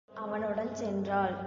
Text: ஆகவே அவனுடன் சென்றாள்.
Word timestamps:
ஆகவே 0.09 0.27
அவனுடன் 0.27 0.71
சென்றாள். 0.79 1.35